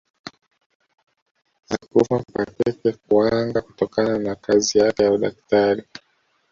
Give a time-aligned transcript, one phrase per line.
[1.69, 5.83] alikufa kwa tete kuwanga kutokana na kazi yake ya udaktari